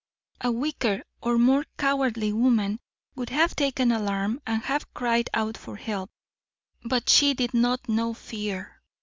[0.43, 2.79] A weaker or more cowardly woman
[3.13, 6.09] would have taken alarm and have cried out for help;
[6.83, 8.81] but she did not know fear.